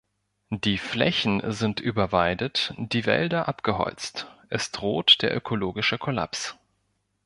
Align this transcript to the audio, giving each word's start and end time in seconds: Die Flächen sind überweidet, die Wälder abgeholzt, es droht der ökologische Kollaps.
Die 0.63 0.79
Flächen 0.79 1.43
sind 1.51 1.79
überweidet, 1.79 2.73
die 2.79 3.05
Wälder 3.05 3.47
abgeholzt, 3.47 4.25
es 4.49 4.71
droht 4.71 5.21
der 5.21 5.37
ökologische 5.37 5.99
Kollaps. 5.99 6.57